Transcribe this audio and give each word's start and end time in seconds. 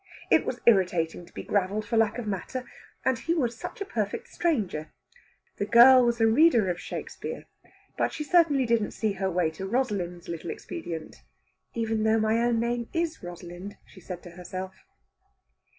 It 0.31 0.47
was 0.47 0.61
irritating 0.65 1.27
to 1.27 1.33
be 1.33 1.43
gravelled 1.43 1.85
for 1.85 1.95
lack 1.95 2.17
of 2.17 2.25
matter 2.25 2.65
and 3.05 3.19
he 3.19 3.35
was 3.35 3.55
such 3.55 3.81
a 3.81 3.85
perfect 3.85 4.29
stranger! 4.29 4.89
The 5.57 5.67
girl 5.67 6.03
was 6.03 6.19
a 6.19 6.25
reader 6.25 6.71
of 6.71 6.79
Shakespeare, 6.81 7.45
but 7.99 8.11
she 8.11 8.23
certainly 8.23 8.65
didn't 8.65 8.93
see 8.93 9.11
her 9.11 9.29
way 9.29 9.51
to 9.51 9.67
Rosalind's 9.67 10.27
little 10.27 10.49
expedient. 10.49 11.17
"Even 11.75 12.01
though 12.01 12.17
my 12.19 12.39
own 12.39 12.59
name 12.59 12.89
is 12.93 13.21
Rosalind," 13.21 13.77
said 13.99 14.17
she 14.17 14.23
to 14.31 14.35
herself. 14.37 14.73